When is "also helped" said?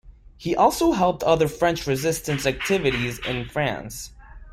0.55-1.21